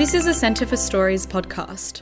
This 0.00 0.14
is 0.14 0.26
a 0.26 0.32
Centre 0.32 0.64
for 0.64 0.78
Stories 0.78 1.26
podcast. 1.26 2.00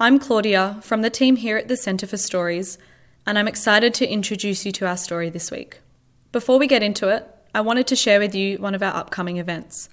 I'm 0.00 0.18
Claudia 0.18 0.78
from 0.82 1.02
the 1.02 1.10
team 1.10 1.36
here 1.36 1.58
at 1.58 1.68
the 1.68 1.76
Centre 1.76 2.06
for 2.06 2.16
Stories, 2.16 2.78
and 3.26 3.38
I'm 3.38 3.46
excited 3.46 3.92
to 3.94 4.08
introduce 4.08 4.64
you 4.64 4.72
to 4.72 4.86
our 4.86 4.96
story 4.96 5.28
this 5.28 5.50
week. 5.50 5.80
Before 6.32 6.58
we 6.58 6.66
get 6.66 6.82
into 6.82 7.08
it, 7.08 7.28
I 7.54 7.60
wanted 7.60 7.86
to 7.88 7.96
share 7.96 8.18
with 8.18 8.34
you 8.34 8.56
one 8.56 8.74
of 8.74 8.82
our 8.82 8.94
upcoming 8.94 9.36
events. 9.36 9.90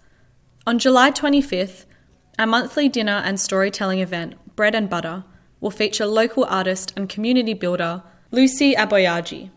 On 0.66 0.80
July 0.80 1.12
25th, 1.12 1.84
our 2.40 2.48
monthly 2.48 2.88
dinner 2.88 3.22
and 3.26 3.38
storytelling 3.38 4.00
event, 4.00 4.56
Bread 4.56 4.74
and 4.74 4.90
Butter, 4.90 5.26
will 5.60 5.72
feature 5.72 6.06
local 6.06 6.46
artist 6.46 6.94
and 6.96 7.10
community 7.10 7.54
builder 7.54 8.02
Lucy 8.32 8.76
Aboyaji. 8.76 9.50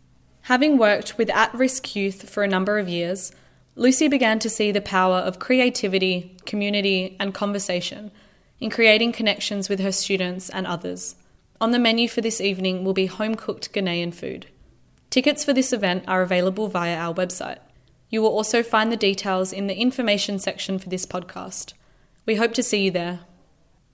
Having 0.43 0.79
worked 0.79 1.17
with 1.17 1.31
at 1.31 1.55
risk 1.55 1.95
youth 1.95 2.29
for 2.29 2.43
a 2.43 2.49
number 2.49 2.79
of 2.79 2.89
years, 2.89 3.31
Lucy 3.79 4.09
began 4.09 4.41
to 4.41 4.51
see 4.51 4.73
the 4.73 4.81
power 4.81 5.19
of 5.19 5.39
creativity, 5.39 6.37
community, 6.45 7.17
and 7.21 7.33
conversation 7.33 8.11
in 8.59 8.71
creating 8.71 9.13
connections 9.13 9.69
with 9.69 9.79
her 9.79 9.93
students 9.93 10.51
and 10.51 10.67
others. 10.67 11.15
On 11.61 11.71
the 11.71 11.79
menu 11.79 12.09
for 12.09 12.21
this 12.21 12.41
evening 12.41 12.83
will 12.83 12.93
be 12.93 13.07
home 13.07 13.37
cooked 13.37 13.73
Ghanaian 13.73 14.13
food. 14.13 14.47
Tickets 15.11 15.45
for 15.45 15.53
this 15.53 15.73
event 15.73 16.03
are 16.09 16.23
available 16.23 16.67
via 16.67 16.97
our 16.97 17.15
website. 17.15 17.61
You 18.11 18.21
will 18.21 18.31
also 18.31 18.65
find 18.65 18.91
the 18.91 18.97
details 18.97 19.53
in 19.53 19.69
the 19.69 19.77
information 19.77 20.41
section 20.41 20.81
for 20.81 20.89
this 20.89 21.07
podcast. 21.07 21.75
We 22.27 22.35
hope 22.35 22.55
to 22.55 22.65
see 22.65 22.87
you 22.87 22.91
there. 22.91 23.21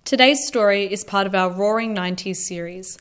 Today's 0.07 0.47
story 0.47 0.91
is 0.91 1.05
part 1.05 1.27
of 1.27 1.35
our 1.35 1.51
Roaring 1.51 1.95
90s 1.95 2.37
series, 2.37 2.97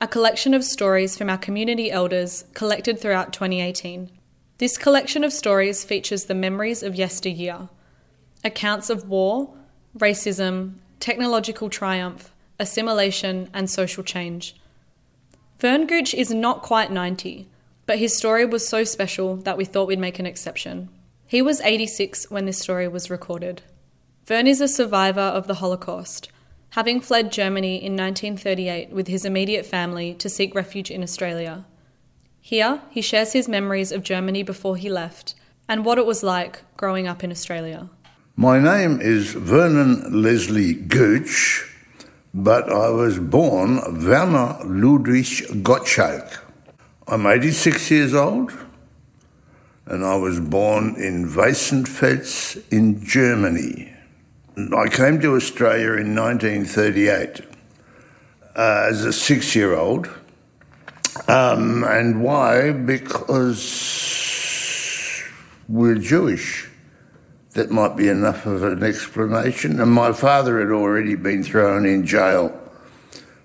a 0.00 0.08
collection 0.08 0.54
of 0.54 0.64
stories 0.64 1.16
from 1.16 1.30
our 1.30 1.38
community 1.38 1.88
elders 1.88 2.46
collected 2.52 2.98
throughout 2.98 3.32
2018. 3.32 4.10
This 4.58 4.78
collection 4.78 5.22
of 5.22 5.34
stories 5.34 5.84
features 5.84 6.24
the 6.24 6.34
memories 6.34 6.82
of 6.82 6.94
yesteryear, 6.94 7.68
accounts 8.42 8.88
of 8.88 9.06
war, 9.06 9.52
racism, 9.98 10.76
technological 10.98 11.68
triumph, 11.68 12.32
assimilation, 12.58 13.50
and 13.52 13.68
social 13.68 14.02
change. 14.02 14.56
Vern 15.58 15.86
Gooch 15.86 16.14
is 16.14 16.30
not 16.30 16.62
quite 16.62 16.90
90, 16.90 17.46
but 17.84 17.98
his 17.98 18.16
story 18.16 18.46
was 18.46 18.66
so 18.66 18.82
special 18.82 19.36
that 19.36 19.58
we 19.58 19.66
thought 19.66 19.88
we'd 19.88 19.98
make 19.98 20.18
an 20.18 20.26
exception. 20.26 20.88
He 21.26 21.42
was 21.42 21.60
86 21.60 22.30
when 22.30 22.46
this 22.46 22.58
story 22.58 22.88
was 22.88 23.10
recorded. 23.10 23.60
Vern 24.24 24.46
is 24.46 24.62
a 24.62 24.68
survivor 24.68 25.20
of 25.20 25.48
the 25.48 25.54
Holocaust, 25.56 26.30
having 26.70 27.02
fled 27.02 27.30
Germany 27.30 27.76
in 27.76 27.92
1938 27.92 28.88
with 28.88 29.06
his 29.06 29.26
immediate 29.26 29.66
family 29.66 30.14
to 30.14 30.30
seek 30.30 30.54
refuge 30.54 30.90
in 30.90 31.02
Australia. 31.02 31.66
Here, 32.46 32.80
he 32.90 33.02
shares 33.02 33.32
his 33.32 33.48
memories 33.48 33.90
of 33.90 34.04
Germany 34.04 34.44
before 34.44 34.76
he 34.76 34.88
left 34.88 35.34
and 35.68 35.84
what 35.84 35.98
it 35.98 36.06
was 36.06 36.22
like 36.22 36.62
growing 36.76 37.08
up 37.08 37.24
in 37.24 37.32
Australia. 37.32 37.90
My 38.36 38.60
name 38.60 39.00
is 39.00 39.32
Vernon 39.32 40.22
Leslie 40.22 40.74
Gooch, 40.74 41.68
but 42.32 42.72
I 42.72 42.90
was 42.90 43.18
born 43.18 43.80
Werner 44.06 44.58
Ludwig 44.64 45.24
Gottschalk. 45.64 46.38
I'm 47.08 47.26
86 47.26 47.90
years 47.90 48.14
old, 48.14 48.52
and 49.86 50.04
I 50.04 50.14
was 50.14 50.38
born 50.38 50.94
in 51.02 51.28
Weissenfels 51.28 52.62
in 52.70 53.04
Germany. 53.04 53.92
I 54.56 54.88
came 54.88 55.20
to 55.20 55.34
Australia 55.34 55.94
in 55.94 56.14
1938 56.14 57.40
uh, 58.54 58.86
as 58.88 59.04
a 59.04 59.12
six 59.12 59.56
year 59.56 59.74
old 59.74 60.08
um, 61.28 61.84
and 61.84 62.22
why? 62.22 62.72
Because 62.72 63.62
we're 65.68 65.96
Jewish. 65.96 66.68
That 67.54 67.70
might 67.70 67.96
be 67.96 68.08
enough 68.08 68.46
of 68.46 68.62
an 68.62 68.82
explanation. 68.82 69.80
And 69.80 69.90
my 69.90 70.12
father 70.12 70.60
had 70.60 70.70
already 70.70 71.14
been 71.14 71.42
thrown 71.42 71.86
in 71.86 72.06
jail 72.06 72.52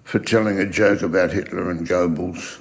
for 0.03 0.19
telling 0.19 0.59
a 0.59 0.69
joke 0.69 1.01
about 1.01 1.31
Hitler 1.31 1.71
and 1.71 1.87
Goebbels. 1.87 2.59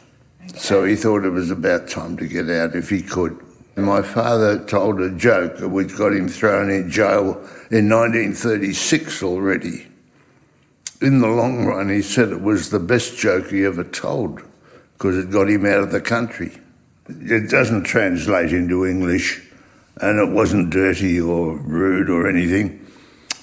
So 0.55 0.85
he 0.85 0.97
thought 0.97 1.25
it 1.25 1.31
was 1.31 1.51
about 1.51 1.89
time 1.89 2.17
to 2.19 2.27
get 2.27 2.49
out 2.49 2.77
if 2.77 2.89
he 2.89 3.03
could. 3.03 3.39
My 3.77 4.03
father 4.03 4.65
told 4.65 5.01
a 5.01 5.11
joke 5.11 5.59
which 5.61 5.97
got 5.97 6.13
him 6.13 6.29
thrown 6.29 6.71
in 6.71 6.91
jail 6.91 7.33
in 7.71 7.89
1936 7.89 9.23
already. 9.23 9.87
In 11.03 11.21
the 11.21 11.29
long 11.29 11.65
run, 11.65 11.89
he 11.89 12.03
said 12.03 12.29
it 12.29 12.43
was 12.43 12.71
the 12.71 12.79
best 12.79 13.17
joke 13.17 13.49
he 13.51 13.65
ever 13.65 13.85
told 13.85 14.43
because 15.01 15.17
it 15.17 15.31
got 15.31 15.49
him 15.49 15.65
out 15.65 15.79
of 15.79 15.91
the 15.91 16.01
country. 16.01 16.53
It 17.09 17.49
doesn't 17.49 17.85
translate 17.85 18.53
into 18.53 18.85
English, 18.85 19.41
and 19.97 20.19
it 20.19 20.31
wasn't 20.31 20.69
dirty 20.69 21.19
or 21.19 21.57
rude 21.57 22.11
or 22.11 22.29
anything. 22.29 22.87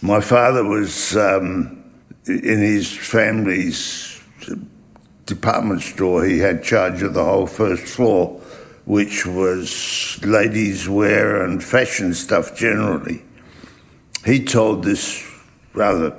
My 0.03 0.21
father 0.21 0.63
was 0.63 1.17
um, 1.17 1.83
in 2.27 2.61
his 2.61 2.95
family's 2.95 4.21
department 5.25 5.81
store, 5.81 6.25
he 6.25 6.37
had 6.37 6.63
charge 6.63 7.01
of 7.01 7.15
the 7.15 7.25
whole 7.25 7.47
first 7.47 7.85
floor, 7.85 8.39
which 8.85 9.25
was 9.25 10.19
ladies' 10.23 10.87
wear 10.87 11.43
and 11.43 11.63
fashion 11.63 12.13
stuff 12.13 12.55
generally. 12.55 13.23
He 14.23 14.45
told 14.45 14.83
this 14.83 15.27
rather 15.73 16.15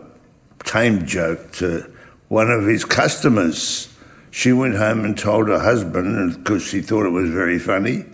tame 0.65 1.07
joke 1.07 1.53
to 1.53 1.89
one 2.27 2.51
of 2.51 2.67
his 2.67 2.85
customers 2.85 3.88
she 4.31 4.53
went 4.53 4.77
home 4.77 5.05
and 5.05 5.17
told 5.17 5.49
her 5.49 5.59
husband, 5.59 6.37
because 6.37 6.63
she 6.63 6.81
thought 6.81 7.07
it 7.07 7.11
was 7.11 7.31
very 7.31 7.59
funny. 7.59 8.05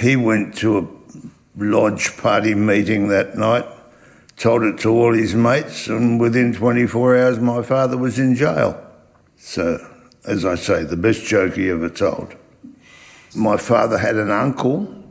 He 0.00 0.16
went 0.16 0.56
to 0.58 0.78
a 0.78 0.88
lodge 1.56 2.16
party 2.16 2.54
meeting 2.54 3.08
that 3.08 3.36
night, 3.36 3.66
told 4.36 4.62
it 4.62 4.78
to 4.80 4.90
all 4.90 5.12
his 5.12 5.34
mates, 5.34 5.88
and 5.88 6.18
within 6.18 6.54
24 6.54 7.16
hours, 7.16 7.38
my 7.38 7.62
father 7.62 7.96
was 7.96 8.18
in 8.18 8.34
jail. 8.34 8.82
So, 9.36 9.78
as 10.24 10.44
I 10.44 10.54
say, 10.54 10.84
the 10.84 10.96
best 10.96 11.24
joke 11.24 11.54
he 11.54 11.68
ever 11.68 11.90
told. 11.90 12.34
My 13.34 13.56
father 13.56 13.98
had 13.98 14.16
an 14.16 14.30
uncle 14.30 15.02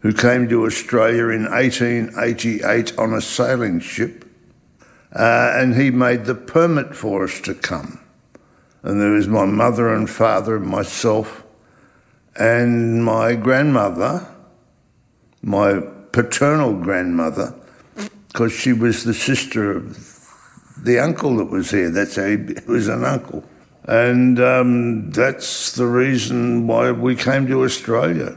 who 0.00 0.12
came 0.12 0.48
to 0.48 0.66
Australia 0.66 1.28
in 1.28 1.50
1888 1.50 2.98
on 2.98 3.14
a 3.14 3.20
sailing 3.20 3.80
ship, 3.80 4.24
uh, 5.14 5.52
and 5.54 5.74
he 5.74 5.90
made 5.90 6.26
the 6.26 6.34
permit 6.34 6.94
for 6.94 7.24
us 7.24 7.40
to 7.40 7.54
come 7.54 8.00
and 8.86 9.00
there 9.00 9.10
was 9.10 9.26
my 9.26 9.44
mother 9.44 9.92
and 9.92 10.08
father 10.08 10.56
and 10.56 10.66
myself 10.66 11.42
and 12.36 13.04
my 13.04 13.34
grandmother, 13.34 14.24
my 15.42 15.80
paternal 16.12 16.72
grandmother, 16.72 17.52
because 18.28 18.52
she 18.52 18.72
was 18.72 19.02
the 19.02 19.12
sister 19.12 19.72
of 19.72 20.28
the 20.78 21.00
uncle 21.00 21.36
that 21.38 21.46
was 21.46 21.72
here. 21.72 21.90
That's 21.90 22.14
how 22.14 22.26
he 22.26 22.36
was 22.68 22.86
an 22.86 23.04
uncle. 23.04 23.42
And 23.88 24.38
um, 24.38 25.10
that's 25.10 25.72
the 25.72 25.86
reason 25.86 26.68
why 26.68 26.92
we 26.92 27.16
came 27.16 27.48
to 27.48 27.64
Australia. 27.64 28.36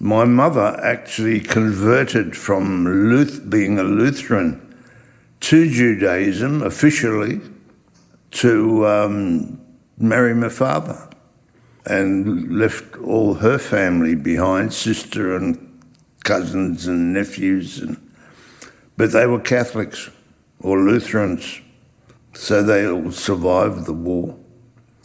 My 0.00 0.24
mother 0.24 0.80
actually 0.82 1.40
converted 1.40 2.34
from 2.34 2.84
Luth- 2.84 3.48
being 3.50 3.78
a 3.78 3.84
Lutheran 3.84 4.74
to 5.40 5.68
Judaism 5.70 6.62
officially 6.62 7.40
to 8.32 8.86
um, 8.86 9.61
marry 9.98 10.34
my 10.34 10.48
father 10.48 11.08
and 11.84 12.56
left 12.56 12.96
all 12.96 13.34
her 13.34 13.58
family 13.58 14.14
behind, 14.14 14.72
sister 14.72 15.36
and 15.36 15.82
cousins 16.24 16.86
and 16.86 17.12
nephews, 17.12 17.78
and 17.78 17.96
but 18.96 19.12
they 19.12 19.26
were 19.26 19.40
Catholics 19.40 20.10
or 20.60 20.78
Lutherans, 20.78 21.60
so 22.34 22.62
they 22.62 22.86
all 22.86 23.10
survived 23.10 23.86
the 23.86 23.92
war. 23.92 24.36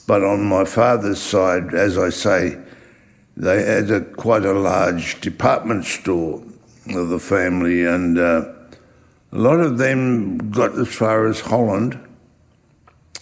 But 0.06 0.24
on 0.24 0.44
my 0.44 0.66
father's 0.66 1.20
side, 1.20 1.74
as 1.74 1.98
I 1.98 2.10
say, 2.10 2.58
they 3.36 3.64
had 3.64 3.92
a, 3.92 4.02
quite 4.02 4.46
a 4.46 4.54
large 4.54 5.20
department 5.22 5.86
store 5.86 6.44
of 6.90 7.10
the 7.10 7.20
family, 7.20 7.86
and 7.86 8.18
uh, 8.18 8.54
a 9.32 9.38
lot 9.38 9.60
of 9.60 9.78
them 9.78 10.52
got 10.52 10.78
as 10.78 10.94
far 10.94 11.28
as 11.28 11.42
Holland 11.42 12.00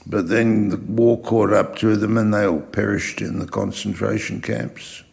but 0.07 0.27
then 0.27 0.69
the 0.69 0.77
war 0.77 1.19
caught 1.21 1.51
up 1.51 1.75
to 1.77 1.95
them 1.95 2.17
and 2.17 2.33
they 2.33 2.45
all 2.45 2.61
perished 2.61 3.21
in 3.21 3.39
the 3.39 3.47
concentration 3.47 4.41
camps. 4.41 5.03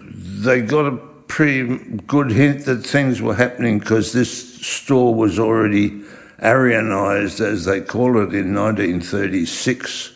They 0.00 0.62
got 0.62 0.86
a 0.86 0.96
pretty 1.26 1.78
good 2.06 2.30
hint 2.30 2.64
that 2.66 2.86
things 2.86 3.20
were 3.20 3.34
happening 3.34 3.78
because 3.78 4.12
this 4.12 4.64
store 4.64 5.14
was 5.14 5.38
already 5.38 6.02
Aryanized, 6.40 7.40
as 7.40 7.64
they 7.64 7.80
call 7.80 8.16
it, 8.18 8.32
in 8.32 8.54
1936 8.54 10.12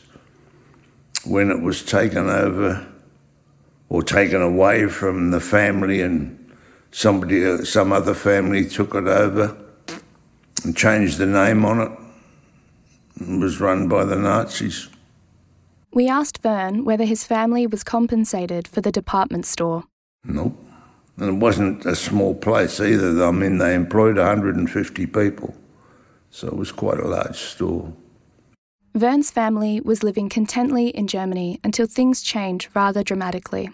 when 1.24 1.50
it 1.50 1.60
was 1.60 1.82
taken 1.82 2.28
over 2.28 2.86
or 3.88 4.02
taken 4.02 4.40
away 4.40 4.86
from 4.86 5.32
the 5.32 5.40
family 5.40 6.00
and 6.00 6.38
somebody, 6.92 7.64
some 7.64 7.92
other 7.92 8.14
family 8.14 8.68
took 8.68 8.94
it 8.94 9.06
over 9.06 9.56
and 10.64 10.76
changed 10.76 11.18
the 11.18 11.26
name 11.26 11.64
on 11.64 11.80
it 11.80 12.01
was 13.20 13.60
run 13.60 13.88
by 13.88 14.04
the 14.04 14.16
Nazis. 14.16 14.88
We 15.92 16.08
asked 16.08 16.42
Vern 16.42 16.84
whether 16.84 17.04
his 17.04 17.24
family 17.24 17.66
was 17.66 17.84
compensated 17.84 18.66
for 18.66 18.80
the 18.80 18.92
department 18.92 19.46
store. 19.46 19.84
Nope. 20.24 20.56
And 21.18 21.28
it 21.28 21.42
wasn't 21.42 21.84
a 21.84 21.94
small 21.94 22.34
place 22.34 22.80
either. 22.80 23.24
I 23.24 23.30
mean, 23.30 23.58
they 23.58 23.74
employed 23.74 24.16
150 24.16 25.06
people. 25.06 25.54
So 26.30 26.46
it 26.46 26.56
was 26.56 26.72
quite 26.72 26.98
a 26.98 27.06
large 27.06 27.36
store. 27.36 27.92
Vern's 28.94 29.30
family 29.30 29.80
was 29.80 30.02
living 30.02 30.28
contently 30.28 30.90
in 30.90 31.06
Germany 31.06 31.60
until 31.62 31.86
things 31.86 32.22
changed 32.22 32.68
rather 32.74 33.02
dramatically. 33.02 33.70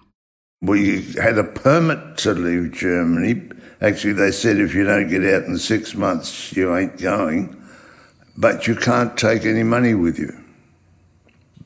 We 0.61 1.13
had 1.13 1.39
a 1.39 1.45
permit 1.45 2.19
to 2.19 2.35
leave 2.35 2.73
Germany. 2.73 3.49
Actually, 3.81 4.15
they 4.15 4.33
said 4.33 4.59
if 4.59 4.75
you 4.75 4.85
don't 4.85 5.09
get 5.09 5.25
out 5.25 5.45
in 5.45 5.57
six 5.59 5.95
months, 5.95 6.53
you 6.57 6.75
ain't 6.75 6.99
going. 6.99 7.58
But 8.39 8.69
you 8.69 8.77
can't 8.77 9.19
take 9.19 9.45
any 9.45 9.65
money 9.65 9.95
with 9.95 10.17
you. 10.17 10.33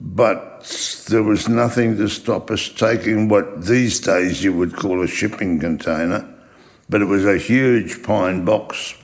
But 0.01 1.05
there 1.11 1.23
was 1.23 1.47
nothing 1.47 1.99
to 1.99 2.09
stop 2.09 2.51
us 2.51 2.71
taking 2.71 3.29
what 3.29 3.67
these 3.67 4.01
days 4.01 4.43
you 4.43 4.55
would 4.55 4.75
call 4.75 5.03
a 5.03 5.07
shipping 5.07 5.61
container, 5.61 6.27
but 6.89 7.03
it 7.03 7.05
was 7.05 7.27
a 7.27 7.37
huge 7.37 8.03
pine 8.03 8.47
box 8.47 8.95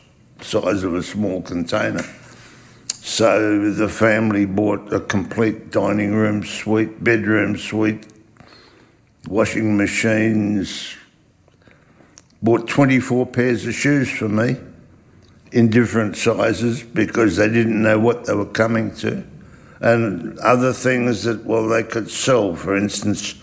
size 0.40 0.82
of 0.82 0.94
a 0.94 1.02
small 1.02 1.42
container. 1.42 2.02
So 2.88 3.70
the 3.70 3.88
family 3.90 4.46
bought 4.46 4.90
a 4.90 5.00
complete 5.00 5.70
dining 5.70 6.14
room 6.14 6.44
suite, 6.44 7.04
bedroom 7.04 7.58
suite, 7.58 8.06
washing 9.26 9.76
machines, 9.76 10.96
bought 12.42 12.66
24 12.66 13.26
pairs 13.26 13.66
of 13.66 13.74
shoes 13.74 14.10
for 14.10 14.30
me 14.30 14.56
in 15.52 15.70
different 15.70 16.16
sizes 16.16 16.82
because 16.82 17.36
they 17.36 17.48
didn't 17.48 17.82
know 17.82 17.98
what 17.98 18.26
they 18.26 18.34
were 18.34 18.46
coming 18.46 18.94
to 18.96 19.24
and 19.80 20.38
other 20.40 20.72
things 20.72 21.24
that, 21.24 21.44
well, 21.44 21.68
they 21.68 21.82
could 21.82 22.10
sell. 22.10 22.54
For 22.54 22.76
instance, 22.76 23.42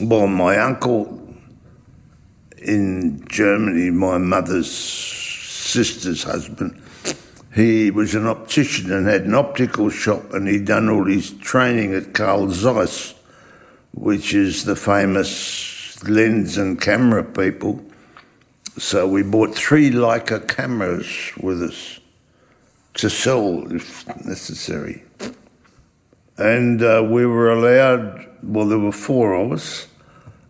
well, 0.00 0.26
my 0.26 0.58
uncle 0.58 1.20
in 2.58 3.24
Germany, 3.28 3.90
my 3.90 4.18
mother's 4.18 4.70
sister's 4.70 6.22
husband, 6.22 6.80
he 7.54 7.90
was 7.90 8.14
an 8.14 8.26
optician 8.26 8.90
and 8.92 9.06
had 9.06 9.22
an 9.22 9.34
optical 9.34 9.90
shop, 9.90 10.32
and 10.32 10.48
he'd 10.48 10.64
done 10.64 10.88
all 10.88 11.04
his 11.04 11.32
training 11.38 11.94
at 11.94 12.14
Carl 12.14 12.50
Zeiss, 12.50 13.14
which 13.92 14.34
is 14.34 14.64
the 14.64 14.74
famous 14.74 16.02
lens 16.04 16.56
and 16.56 16.80
camera 16.80 17.22
people. 17.22 17.84
So 18.76 19.06
we 19.06 19.22
bought 19.22 19.54
three 19.54 19.90
Leica 19.90 20.48
cameras 20.48 21.32
with 21.40 21.62
us 21.62 22.00
to 22.94 23.08
sell 23.08 23.72
if 23.72 24.04
necessary. 24.24 25.04
And 26.36 26.82
uh, 26.82 27.06
we 27.08 27.24
were 27.24 27.52
allowed, 27.52 28.26
well, 28.42 28.66
there 28.66 28.78
were 28.78 28.90
four 28.90 29.34
of 29.34 29.52
us, 29.52 29.86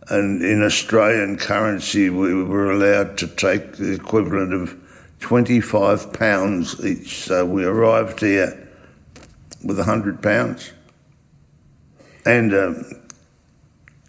and 0.09 0.41
in 0.43 0.63
Australian 0.63 1.37
currency, 1.37 2.09
we 2.09 2.33
were 2.43 2.71
allowed 2.71 3.17
to 3.19 3.27
take 3.27 3.73
the 3.73 3.93
equivalent 3.93 4.53
of 4.53 4.75
25 5.19 6.13
pounds 6.13 6.83
each. 6.83 7.25
So 7.25 7.45
we 7.45 7.63
arrived 7.63 8.21
here 8.21 8.67
with 9.63 9.77
100 9.77 10.21
pounds 10.23 10.71
and 12.25 12.53
a 12.53 12.83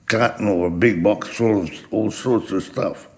carton 0.07 0.49
or 0.49 0.69
a 0.69 0.71
big 0.71 1.03
box 1.03 1.29
full 1.29 1.63
of 1.63 1.71
all 1.91 2.11
sorts 2.11 2.53
of 2.53 2.63
stuff. 2.63 3.09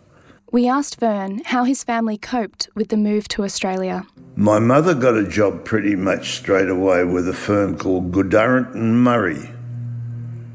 We 0.50 0.66
asked 0.66 0.98
Vern 0.98 1.42
how 1.44 1.64
his 1.64 1.84
family 1.84 2.16
coped 2.16 2.70
with 2.74 2.88
the 2.88 2.96
move 2.96 3.28
to 3.28 3.44
Australia. 3.44 4.06
My 4.34 4.58
mother 4.58 4.94
got 4.94 5.14
a 5.14 5.28
job 5.28 5.66
pretty 5.66 5.94
much 5.94 6.38
straight 6.38 6.70
away 6.70 7.04
with 7.04 7.28
a 7.28 7.34
firm 7.34 7.76
called 7.76 8.12
Goode 8.12 8.30
Durrant 8.30 8.74
and 8.74 9.04
Murray. 9.04 9.50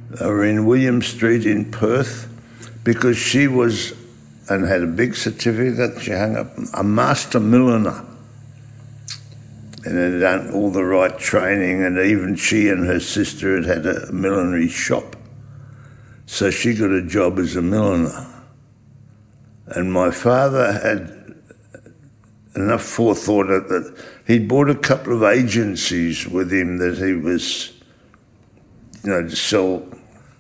They 0.09 0.25
were 0.25 0.45
in 0.45 0.65
William 0.65 1.03
Street 1.03 1.45
in 1.45 1.69
Perth 1.69 2.27
because 2.83 3.17
she 3.17 3.47
was 3.47 3.93
and 4.49 4.65
had 4.65 4.81
a 4.81 4.87
big 4.87 5.15
certificate 5.15 5.77
that 5.77 6.01
she 6.01 6.11
hung 6.11 6.37
up, 6.37 6.47
a 6.73 6.83
master 6.83 7.39
milliner. 7.39 8.03
And 9.85 9.95
had 9.95 10.19
done 10.21 10.51
all 10.55 10.71
the 10.71 10.83
right 10.83 11.17
training, 11.19 11.83
and 11.83 11.99
even 11.99 12.35
she 12.35 12.67
and 12.67 12.87
her 12.87 12.99
sister 12.99 13.57
had 13.57 13.65
had 13.65 13.85
a 13.85 14.11
millinery 14.11 14.69
shop. 14.69 15.15
So 16.25 16.49
she 16.49 16.73
got 16.73 16.89
a 16.89 17.03
job 17.03 17.37
as 17.37 17.55
a 17.55 17.61
milliner. 17.61 18.32
And 19.67 19.91
my 19.93 20.11
father 20.11 20.73
had 20.73 21.23
enough 22.55 22.83
forethought 22.83 23.47
that 23.47 23.95
he'd 24.27 24.47
bought 24.47 24.69
a 24.69 24.75
couple 24.75 25.13
of 25.13 25.23
agencies 25.23 26.27
with 26.27 26.51
him 26.51 26.77
that 26.77 26.97
he 26.97 27.13
was, 27.13 27.73
you 29.03 29.09
know, 29.09 29.23
to 29.23 29.35
sell. 29.35 29.83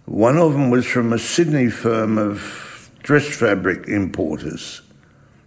One 0.05 0.37
of 0.37 0.51
them 0.53 0.69
was 0.69 0.85
from 0.85 1.13
a 1.13 1.19
Sydney 1.19 1.69
firm 1.69 2.17
of 2.17 2.91
dress 3.01 3.27
fabric 3.35 3.87
importers, 3.87 4.81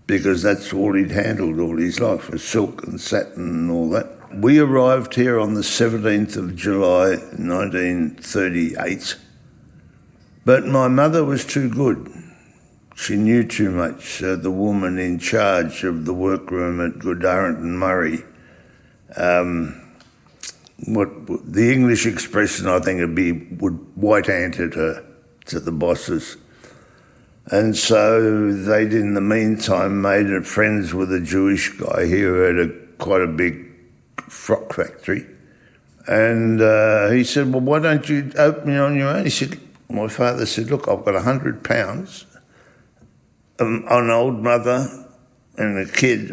because 0.06 0.43
that's 0.43 0.72
all 0.72 0.94
he'd 0.94 1.11
handled 1.11 1.61
all 1.61 1.76
his 1.76 2.00
life 2.00 2.31
was 2.31 2.43
silk 2.43 2.82
and 2.87 3.00
satin 3.00 3.49
and 3.49 3.70
all 3.70 3.90
that. 3.90 4.06
We 4.34 4.58
arrived 4.58 5.14
here 5.14 5.38
on 5.38 5.55
the 5.55 5.61
17th 5.61 6.37
of 6.37 6.56
July 6.56 7.17
1938, 7.38 9.17
but 10.44 10.67
my 10.67 10.88
mother 10.88 11.25
was 11.25 11.44
too 11.44 11.69
good 11.70 12.11
she 12.96 13.14
knew 13.14 13.44
too 13.44 13.70
much. 13.70 14.22
Uh, 14.22 14.37
the 14.37 14.50
woman 14.50 14.98
in 14.98 15.19
charge 15.19 15.84
of 15.84 16.06
the 16.06 16.14
workroom 16.14 16.81
at 16.81 16.98
Goode 16.98 17.20
Durrant 17.20 17.58
and 17.58 17.78
Murray, 17.78 18.25
um, 19.16 19.81
what 20.87 21.10
the 21.52 21.72
English 21.72 22.06
expression 22.06 22.66
I 22.66 22.81
think 22.81 23.00
would 23.00 23.14
be 23.14 23.32
would 23.32 23.75
white 23.96 24.31
anted 24.31 24.75
her 24.75 25.04
to 25.44 25.60
the 25.60 25.72
bosses. 25.72 26.38
And 27.48 27.76
so 27.76 28.50
they'd, 28.50 28.93
in 28.93 29.14
the 29.14 29.20
meantime, 29.20 30.00
made 30.00 30.46
friends 30.46 30.94
with 30.94 31.12
a 31.12 31.20
Jewish 31.20 31.69
guy 31.78 32.06
here 32.06 32.34
who 32.34 32.40
had 32.40 32.70
a, 32.70 32.72
quite 32.96 33.20
a 33.20 33.26
big 33.26 33.72
frock 34.16 34.72
factory. 34.72 35.26
And 36.08 36.62
uh, 36.62 37.10
he 37.10 37.25
said, 37.25 37.52
Well, 37.52 37.60
why 37.60 37.78
don't 37.78 38.08
you 38.08 38.32
open 38.38 38.70
it 38.70 38.78
on 38.78 38.96
your 38.96 39.08
own? 39.08 39.25
He 39.25 39.31
said, 39.31 39.60
My 39.90 40.08
father 40.08 40.46
said, 40.46 40.70
Look, 40.70 40.88
I've 40.88 41.04
got 41.04 41.14
a 41.14 41.22
hundred 41.22 41.62
pounds 41.62 42.25
Um, 43.58 43.87
an 43.88 44.11
old 44.11 44.43
mother 44.43 45.06
and 45.56 45.79
a 45.79 45.91
kid. 45.91 46.31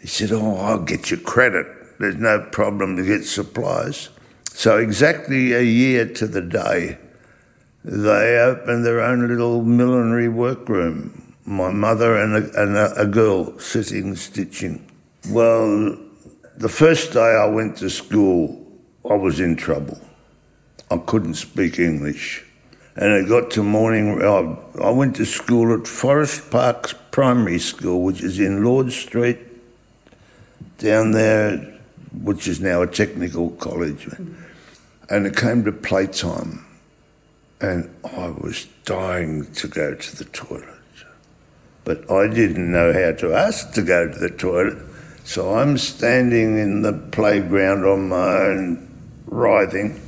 He 0.00 0.06
said, 0.06 0.32
Oh, 0.32 0.56
I'll 0.56 0.82
get 0.82 1.10
you 1.10 1.18
credit. 1.18 1.66
There's 1.98 2.16
no 2.16 2.48
problem 2.52 2.96
to 2.96 3.04
get 3.04 3.24
supplies. 3.24 4.08
So, 4.50 4.78
exactly 4.78 5.52
a 5.52 5.60
year 5.60 6.06
to 6.14 6.26
the 6.26 6.40
day, 6.40 6.98
they 7.84 8.38
opened 8.38 8.86
their 8.86 9.00
own 9.00 9.28
little 9.28 9.62
millinery 9.62 10.28
workroom. 10.28 11.34
My 11.44 11.70
mother 11.70 12.16
and 12.16 12.34
a, 12.34 12.62
and 12.62 12.76
a, 12.76 13.02
a 13.02 13.06
girl 13.06 13.58
sitting 13.58 14.16
stitching. 14.16 14.90
Well, 15.28 15.98
the 16.56 16.68
first 16.68 17.12
day 17.12 17.36
I 17.36 17.46
went 17.46 17.76
to 17.78 17.90
school, 17.90 18.66
I 19.08 19.14
was 19.14 19.40
in 19.40 19.56
trouble. 19.56 20.00
I 20.90 20.96
couldn't 20.96 21.34
speak 21.34 21.78
English 21.78 22.45
and 22.96 23.12
it 23.12 23.28
got 23.28 23.50
to 23.52 23.62
morning. 23.62 24.22
I, 24.22 24.56
I 24.82 24.90
went 24.90 25.16
to 25.16 25.26
school 25.26 25.78
at 25.78 25.86
Forest 25.86 26.50
Parks 26.50 26.94
Primary 27.10 27.58
School, 27.58 28.02
which 28.02 28.22
is 28.22 28.40
in 28.40 28.64
Lord 28.64 28.90
Street, 28.90 29.38
down 30.78 31.12
there, 31.12 31.58
which 32.22 32.48
is 32.48 32.60
now 32.60 32.82
a 32.82 32.86
technical 32.86 33.50
college. 33.50 34.08
And 35.10 35.26
it 35.26 35.36
came 35.36 35.64
to 35.64 35.72
playtime, 35.72 36.64
and 37.60 37.94
I 38.04 38.28
was 38.28 38.66
dying 38.84 39.52
to 39.54 39.68
go 39.68 39.94
to 39.94 40.16
the 40.16 40.24
toilet. 40.24 40.64
But 41.84 42.10
I 42.10 42.26
didn't 42.26 42.72
know 42.72 42.92
how 42.92 43.12
to 43.12 43.34
ask 43.34 43.72
to 43.74 43.82
go 43.82 44.10
to 44.10 44.18
the 44.18 44.30
toilet. 44.30 44.78
So 45.24 45.54
I'm 45.54 45.78
standing 45.78 46.58
in 46.58 46.82
the 46.82 46.92
playground 46.92 47.84
on 47.84 48.08
my 48.08 48.36
own, 48.36 48.88
writhing 49.26 50.00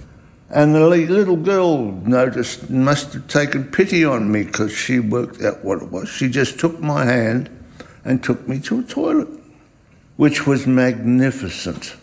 and 0.51 0.75
the 0.75 0.87
little 0.87 1.37
girl 1.37 1.93
noticed, 1.93 2.71
must 2.71 3.13
have 3.13 3.29
taken 3.29 3.65
pity 3.65 4.05
on 4.05 4.33
me 4.33 4.45
because 4.45 4.73
she 4.73 4.99
worked 4.99 5.43
out 5.43 5.65
what 5.65 5.83
it 5.83 5.91
was. 5.91 6.09
She 6.09 6.29
just 6.29 6.59
took 6.59 6.81
my 6.81 7.05
hand 7.05 7.51
and 8.05 8.23
took 8.23 8.49
me 8.49 8.59
to 8.61 8.81
a 8.81 8.83
toilet, 8.83 9.29
which 10.17 10.47
was 10.47 10.67
magnificent. 10.67 11.97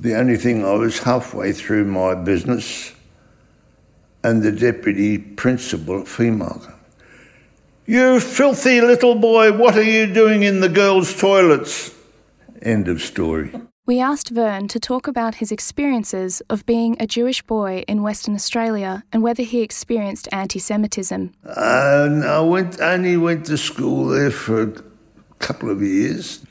The 0.00 0.14
only 0.16 0.36
thing 0.36 0.64
I 0.64 0.74
was 0.74 0.98
halfway 0.98 1.52
through 1.52 1.84
my 1.84 2.14
business, 2.14 2.92
and 4.24 4.42
the 4.42 4.52
deputy 4.52 5.18
principal, 5.18 6.00
at 6.00 6.08
female, 6.08 6.60
you 7.86 8.20
filthy 8.20 8.82
little 8.82 9.14
boy, 9.14 9.56
what 9.56 9.76
are 9.76 9.82
you 9.82 10.12
doing 10.12 10.42
in 10.42 10.60
the 10.60 10.68
girls' 10.68 11.18
toilets? 11.18 11.94
End 12.60 12.86
of 12.86 13.00
story. 13.00 13.50
We 13.88 14.00
asked 14.00 14.28
Vern 14.28 14.68
to 14.68 14.78
talk 14.78 15.08
about 15.08 15.36
his 15.36 15.50
experiences 15.50 16.42
of 16.50 16.66
being 16.66 16.98
a 17.00 17.06
Jewish 17.06 17.40
boy 17.40 17.84
in 17.88 18.02
Western 18.02 18.34
Australia 18.34 19.02
and 19.14 19.22
whether 19.22 19.42
he 19.42 19.62
experienced 19.62 20.28
anti 20.30 20.58
Semitism. 20.58 21.32
Uh, 21.42 22.20
I 22.22 22.40
went, 22.40 22.78
only 22.82 23.16
went 23.16 23.46
to 23.46 23.56
school 23.56 24.08
there 24.08 24.30
for 24.30 24.64
a 24.64 24.72
couple 25.38 25.70
of 25.70 25.80
years. 25.80 26.44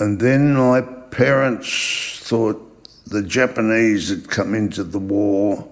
And 0.00 0.18
then 0.18 0.54
my 0.54 0.80
parents 0.80 2.18
thought 2.24 2.58
the 3.06 3.22
Japanese 3.22 4.08
had 4.08 4.28
come 4.28 4.52
into 4.52 4.82
the 4.82 4.98
war 4.98 5.64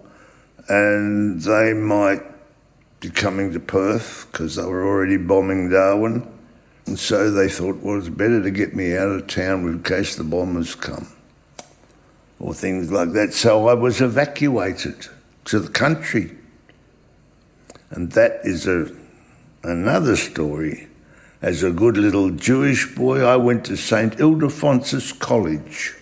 and 0.68 1.42
they 1.42 1.72
might 1.72 2.22
be 3.00 3.10
coming 3.10 3.52
to 3.54 3.58
Perth 3.58 4.28
because 4.30 4.54
they 4.54 4.62
were 4.64 4.86
already 4.86 5.16
bombing 5.16 5.70
Darwin. 5.70 6.37
And 6.88 6.98
so 6.98 7.30
they 7.30 7.50
thought, 7.50 7.76
well, 7.82 7.98
it's 7.98 8.08
better 8.08 8.42
to 8.42 8.50
get 8.50 8.74
me 8.74 8.96
out 8.96 9.10
of 9.10 9.26
town 9.26 9.66
in 9.66 9.82
case 9.82 10.16
the 10.16 10.24
bombers 10.24 10.74
come 10.74 11.06
or 12.40 12.54
things 12.54 12.90
like 12.90 13.12
that. 13.12 13.34
So 13.34 13.68
I 13.68 13.74
was 13.74 14.00
evacuated 14.00 15.06
to 15.44 15.60
the 15.60 15.68
country. 15.68 16.34
And 17.90 18.12
that 18.12 18.40
is 18.42 18.66
a, 18.66 18.90
another 19.62 20.16
story. 20.16 20.88
As 21.42 21.62
a 21.62 21.70
good 21.70 21.98
little 21.98 22.30
Jewish 22.30 22.94
boy, 22.94 23.20
I 23.20 23.36
went 23.36 23.66
to 23.66 23.76
St. 23.76 24.16
Ildefonsus 24.16 25.18
College. 25.18 25.94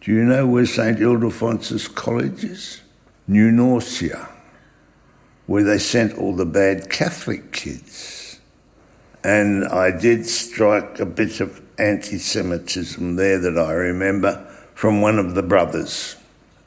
Do 0.00 0.12
you 0.12 0.24
know 0.24 0.46
where 0.46 0.64
St. 0.64 0.98
Ildefonsus 0.98 1.94
College 1.94 2.42
is? 2.42 2.80
New 3.28 3.50
Norcia, 3.50 4.30
where 5.46 5.62
they 5.62 5.78
sent 5.78 6.16
all 6.16 6.34
the 6.34 6.46
bad 6.46 6.88
Catholic 6.88 7.52
kids 7.52 8.23
and 9.24 9.64
I 9.64 9.90
did 9.90 10.26
strike 10.26 11.00
a 11.00 11.06
bit 11.06 11.40
of 11.40 11.62
anti 11.78 12.18
Semitism 12.18 13.16
there 13.16 13.38
that 13.38 13.58
I 13.58 13.72
remember 13.72 14.46
from 14.74 15.00
one 15.00 15.18
of 15.18 15.34
the 15.34 15.42
brothers. 15.42 16.16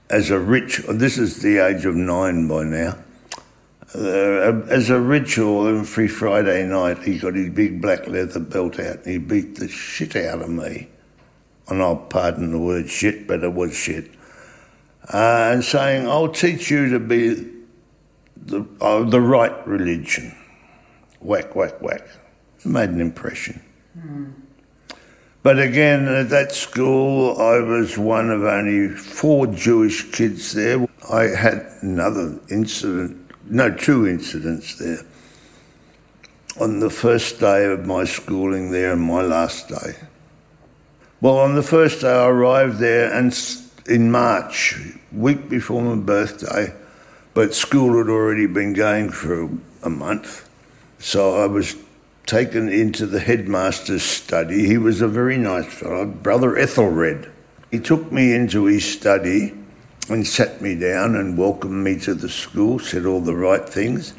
As 0.09 0.31
a 0.31 0.39
ritual, 0.39 0.95
this 0.95 1.17
is 1.17 1.41
the 1.41 1.59
age 1.59 1.85
of 1.85 1.95
nine 1.95 2.47
by 2.47 2.63
now. 2.63 2.97
Uh, 3.93 4.63
as 4.69 4.89
a 4.89 4.99
ritual, 4.99 5.67
every 5.67 6.07
Friday 6.07 6.65
night, 6.65 7.03
he 7.03 7.19
got 7.19 7.35
his 7.35 7.49
big 7.49 7.81
black 7.81 8.07
leather 8.07 8.39
belt 8.39 8.79
out 8.79 8.97
and 8.97 9.05
he 9.05 9.17
beat 9.17 9.55
the 9.55 9.67
shit 9.67 10.15
out 10.15 10.41
of 10.41 10.49
me. 10.49 10.89
And 11.67 11.81
I'll 11.81 11.95
pardon 11.97 12.51
the 12.51 12.59
word 12.59 12.89
shit, 12.89 13.27
but 13.27 13.43
it 13.43 13.53
was 13.53 13.75
shit. 13.75 14.09
Uh, 15.13 15.51
and 15.53 15.63
saying, 15.63 16.07
I'll 16.07 16.29
teach 16.29 16.71
you 16.71 16.89
to 16.89 16.99
be 16.99 17.49
the, 18.35 18.65
uh, 18.81 19.03
the 19.03 19.21
right 19.21 19.67
religion. 19.67 20.35
Whack, 21.19 21.55
whack, 21.55 21.81
whack 21.81 22.07
made 22.65 22.89
an 22.89 23.01
impression. 23.01 23.61
Mm. 23.97 24.33
But 25.43 25.59
again, 25.59 26.07
at 26.07 26.29
that 26.29 26.51
school, 26.51 27.39
I 27.39 27.59
was 27.59 27.97
one 27.97 28.29
of 28.29 28.43
only 28.43 28.89
four 28.89 29.47
Jewish 29.47 30.11
kids 30.11 30.53
there. 30.53 30.85
I 31.09 31.23
had 31.23 31.65
another 31.81 32.39
incident, 32.49 33.31
no, 33.45 33.73
two 33.73 34.07
incidents 34.07 34.77
there. 34.77 35.05
On 36.59 36.79
the 36.79 36.89
first 36.89 37.39
day 37.39 37.65
of 37.65 37.85
my 37.85 38.03
schooling 38.03 38.71
there 38.71 38.91
and 38.91 39.01
my 39.01 39.21
last 39.21 39.69
day. 39.69 39.95
Well, 41.21 41.37
on 41.37 41.55
the 41.55 41.63
first 41.63 42.01
day, 42.01 42.11
I 42.11 42.27
arrived 42.27 42.79
there 42.79 43.13
and 43.13 43.33
in 43.87 44.11
March, 44.11 44.75
week 45.13 45.47
before 45.49 45.81
my 45.81 45.95
birthday, 45.95 46.73
but 47.33 47.53
school 47.53 47.97
had 47.97 48.09
already 48.09 48.47
been 48.47 48.73
going 48.73 49.09
for 49.09 49.49
a 49.83 49.89
month. 49.89 50.49
So 50.99 51.41
I 51.41 51.45
was 51.45 51.75
taken 52.27 52.67
into 52.67 53.05
the 53.05 53.21
headmaster's 53.21 54.03
study. 54.03 54.67
He 54.67 54.77
was 54.77 55.01
a 55.01 55.07
very 55.07 55.37
nice 55.37 55.73
fellow, 55.73 56.05
Brother 56.05 56.57
Ethelred. 56.57 57.31
He 57.71 57.79
took 57.79 58.11
me 58.11 58.35
into 58.35 58.65
his 58.65 58.85
study 58.85 59.53
and 60.09 60.27
sat 60.27 60.61
me 60.61 60.75
down 60.75 61.15
and 61.15 61.37
welcomed 61.37 61.83
me 61.83 61.97
to 61.99 62.13
the 62.13 62.29
school, 62.29 62.79
said 62.79 63.05
all 63.05 63.21
the 63.21 63.35
right 63.35 63.67
things. 63.67 64.13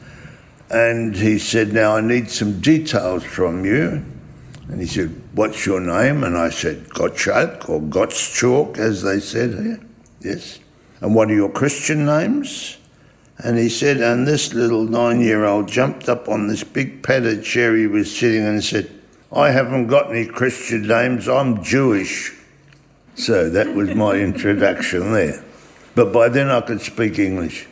And 0.70 1.14
he 1.14 1.38
said, 1.38 1.72
Now 1.72 1.96
I 1.96 2.00
need 2.00 2.30
some 2.30 2.60
details 2.60 3.24
from 3.24 3.64
you. 3.64 4.04
And 4.68 4.80
he 4.80 4.86
said, 4.86 5.14
What's 5.32 5.64
your 5.64 5.80
name? 5.80 6.24
And 6.24 6.36
I 6.36 6.50
said, 6.50 6.88
Gottschalk 6.88 7.68
or 7.68 7.80
Gottschalk, 7.80 8.78
as 8.78 9.02
they 9.02 9.20
said 9.20 9.50
here. 9.52 9.80
Yes. 10.20 10.58
And 11.00 11.14
what 11.14 11.30
are 11.30 11.34
your 11.34 11.50
Christian 11.50 12.06
names? 12.06 12.77
And 13.38 13.56
he 13.56 13.68
said, 13.68 13.98
and 13.98 14.26
this 14.26 14.52
little 14.52 14.84
nine 14.84 15.20
year 15.20 15.44
old 15.44 15.68
jumped 15.68 16.08
up 16.08 16.28
on 16.28 16.48
this 16.48 16.64
big 16.64 17.02
padded 17.02 17.44
chair 17.44 17.76
he 17.76 17.86
was 17.86 18.16
sitting 18.16 18.44
and 18.44 18.62
said, 18.62 18.90
I 19.30 19.50
haven't 19.50 19.86
got 19.86 20.10
any 20.10 20.26
Christian 20.26 20.88
names, 20.88 21.28
I'm 21.28 21.62
Jewish. 21.62 22.34
So 23.14 23.48
that 23.50 23.74
was 23.74 23.94
my 23.94 24.12
introduction 24.14 25.12
there. 25.12 25.44
But 25.94 26.12
by 26.12 26.28
then 26.28 26.50
I 26.50 26.60
could 26.60 26.80
speak 26.80 27.18
English 27.18 27.66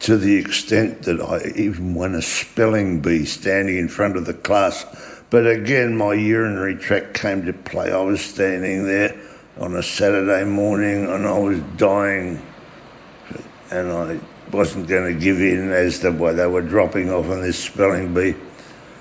to 0.00 0.16
the 0.16 0.36
extent 0.36 1.02
that 1.02 1.20
I 1.20 1.56
even 1.56 1.94
won 1.94 2.14
a 2.14 2.22
spelling 2.22 3.00
bee 3.00 3.24
standing 3.24 3.78
in 3.78 3.88
front 3.88 4.16
of 4.16 4.26
the 4.26 4.34
class. 4.34 4.84
But 5.30 5.46
again, 5.46 5.96
my 5.96 6.14
urinary 6.14 6.76
tract 6.76 7.14
came 7.14 7.46
to 7.46 7.52
play. 7.52 7.92
I 7.92 8.02
was 8.02 8.20
standing 8.20 8.86
there 8.86 9.16
on 9.58 9.76
a 9.76 9.82
Saturday 9.82 10.44
morning 10.44 11.06
and 11.06 11.26
I 11.26 11.38
was 11.38 11.60
dying. 11.76 12.44
And 13.70 13.90
I 13.90 14.20
wasn't 14.54 14.88
going 14.88 15.12
to 15.12 15.20
give 15.20 15.40
in 15.40 15.70
as 15.70 15.98
to 16.00 16.10
why 16.10 16.32
they 16.32 16.46
were 16.46 16.62
dropping 16.62 17.10
off 17.10 17.28
on 17.28 17.42
this 17.42 17.58
spelling 17.58 18.14
bee. 18.14 18.34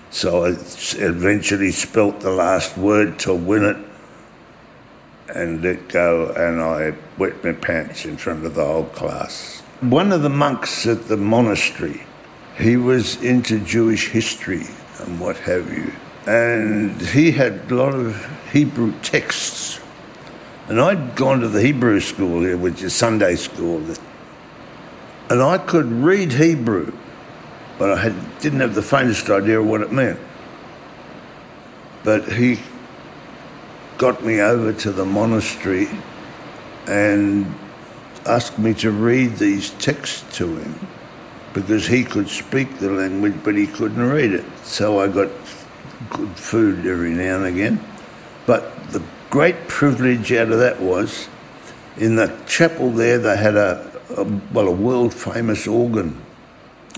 So 0.10 0.46
I 0.46 0.50
eventually 0.50 1.72
spelt 1.72 2.20
the 2.20 2.32
last 2.32 2.78
word 2.78 3.20
to 3.20 3.34
win 3.34 3.64
it 3.64 3.78
and 5.36 5.64
let 5.64 5.88
go, 5.88 6.32
and 6.36 6.62
I 6.62 6.94
wet 7.18 7.44
my 7.44 7.54
pants 7.54 8.06
in 8.06 8.18
front 8.18 8.46
of 8.46 8.54
the 8.54 8.66
whole 8.66 8.86
class. 8.86 9.62
One 9.82 10.12
of 10.12 10.22
the 10.22 10.30
monks 10.30 10.86
at 10.86 11.08
the 11.08 11.18
monastery, 11.18 12.04
he 12.58 12.78
was 12.78 13.22
into 13.24 13.60
Jewish 13.60 14.10
history 14.10 14.66
and 15.00 15.20
what 15.20 15.38
have 15.38 15.72
you, 15.72 15.92
and 16.28 17.02
he 17.02 17.32
had 17.32 17.72
a 17.72 17.76
lot 17.76 17.96
of 17.96 18.16
Hebrew 18.52 18.94
texts. 19.02 19.80
And 20.68 20.80
I'd 20.80 21.16
gone 21.16 21.40
to 21.42 21.48
the 21.48 21.62
Hebrew 21.62 22.00
school 22.00 22.42
here, 22.42 22.56
which 22.56 22.84
is 22.84 22.94
Sunday 22.94 23.36
school, 23.36 23.82
and 25.34 25.42
I 25.42 25.58
could 25.58 25.92
read 25.92 26.34
Hebrew, 26.34 26.94
but 27.80 27.90
I 27.90 27.96
had, 28.04 28.40
didn't 28.40 28.60
have 28.60 28.76
the 28.76 28.84
faintest 28.84 29.32
idea 29.32 29.64
what 29.64 29.82
it 29.82 29.92
meant. 29.92 30.20
But 32.04 32.34
he 32.34 32.60
got 33.98 34.24
me 34.24 34.42
over 34.42 34.72
to 34.74 34.92
the 34.92 35.06
monastery 35.06 35.90
and 36.86 37.52
asked 38.28 38.60
me 38.60 38.76
to 38.76 38.92
read 38.92 39.38
these 39.38 39.72
texts 39.72 40.24
to 40.38 40.56
him 40.56 40.88
because 41.56 41.88
he 41.88 42.04
could 42.04 42.30
speak 42.30 42.78
the 42.78 42.92
language 42.92 43.34
but 43.44 43.56
he 43.56 43.66
couldn't 43.66 44.08
read 44.08 44.34
it. 44.34 44.46
So 44.62 45.00
I 45.00 45.08
got 45.08 45.32
good 46.12 46.30
food 46.36 46.86
every 46.86 47.10
now 47.10 47.38
and 47.38 47.46
again. 47.46 47.84
But 48.46 48.92
the 48.92 49.02
great 49.32 49.68
privilege 49.68 50.32
out 50.32 50.52
of 50.52 50.60
that 50.60 50.80
was 50.80 51.28
in 51.98 52.18
the 52.18 52.40
chapel 52.46 52.92
there 52.92 53.18
they 53.18 53.36
had 53.36 53.56
a, 53.56 53.93
a, 54.18 54.24
well, 54.54 54.68
a 54.68 54.72
world 54.72 55.14
famous 55.14 55.68
organ. 55.68 56.22